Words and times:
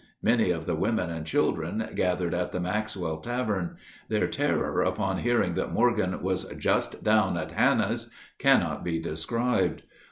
Many 0.23 0.49
of 0.49 0.65
the 0.65 0.73
women 0.73 1.11
and 1.11 1.27
children 1.27 1.87
gathered 1.93 2.33
at 2.33 2.51
the 2.51 2.59
Maxwell 2.59 3.17
Tavern. 3.19 3.77
Their 4.09 4.25
terror 4.27 4.81
upon 4.81 5.19
hearing 5.19 5.53
that 5.53 5.73
Morgan 5.73 6.23
was 6.23 6.43
"just 6.57 7.03
down 7.03 7.37
at 7.37 7.51
Hanna's" 7.51 8.09
cannot 8.39 8.83
be 8.83 8.97
described. 8.97 9.83